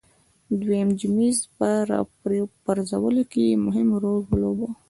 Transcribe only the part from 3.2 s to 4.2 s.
کې یې مهم رول